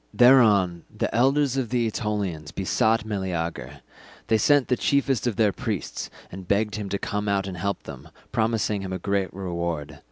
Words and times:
Thereon 0.15 0.83
the 0.89 1.13
elders 1.13 1.57
of 1.57 1.69
the 1.69 1.85
Aetolians 1.85 2.51
besought 2.51 3.05
Meleager; 3.05 3.81
they 4.29 4.37
sent 4.39 4.67
the 4.67 4.75
chiefest 4.75 5.27
of 5.27 5.35
their 5.35 5.51
priests, 5.51 6.09
and 6.31 6.47
begged 6.47 6.73
him 6.73 6.89
to 6.89 6.97
come 6.97 7.27
out 7.29 7.45
and 7.45 7.55
help 7.57 7.83
them, 7.83 8.09
promising 8.31 8.81
him 8.81 8.93
a 8.93 8.97
great 8.97 9.31
reward. 9.31 9.99